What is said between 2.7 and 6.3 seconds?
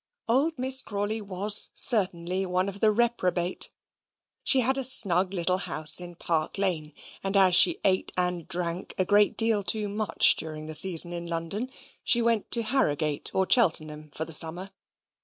the reprobate. She had a snug little house in